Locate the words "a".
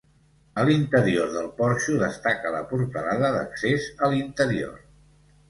0.61-0.63, 4.05-4.11